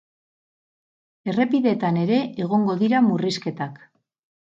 Errepideetan 1.33 1.99
ere 2.05 2.17
egongo 2.45 2.77
dira 2.81 3.03
murrizketak. 3.09 3.79